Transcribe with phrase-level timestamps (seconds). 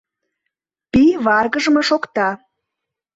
[0.91, 2.29] Пий варгыжме шокта.